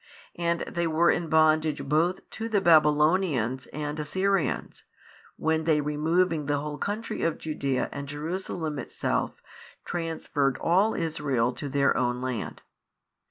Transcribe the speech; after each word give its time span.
And 0.39 0.61
they 0.61 0.87
were 0.87 1.11
in 1.11 1.29
bondage 1.29 1.87
both 1.87 2.27
to 2.31 2.49
the 2.49 2.59
Babylonians 2.59 3.67
and 3.67 3.99
Assyrians, 3.99 4.83
when 5.35 5.65
they 5.65 5.79
removing 5.79 6.47
the 6.47 6.57
whole 6.57 6.79
country 6.79 7.21
of 7.21 7.37
Judaea 7.37 7.87
and 7.91 8.07
Jerusalem 8.07 8.79
itself 8.79 9.43
transferred 9.85 10.57
all 10.57 10.95
Israel 10.95 11.53
to 11.53 11.69
their 11.69 11.95
own 11.95 12.19
land. 12.19 12.63